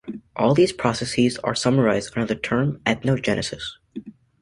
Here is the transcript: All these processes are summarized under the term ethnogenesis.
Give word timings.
All 0.35 0.55
these 0.55 0.73
processes 0.73 1.37
are 1.43 1.53
summarized 1.53 2.17
under 2.17 2.33
the 2.33 2.35
term 2.41 2.79
ethnogenesis. 2.87 3.61